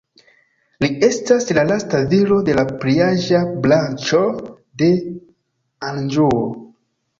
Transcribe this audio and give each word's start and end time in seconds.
Li 0.83 0.87
estas 1.07 1.45
la 1.57 1.65
lasta 1.71 1.99
viro 2.13 2.39
de 2.47 2.57
la 2.61 2.65
pliaĝa 2.85 3.43
branĉo 3.67 4.25
de 4.83 4.91
Anĵuo. 5.93 6.45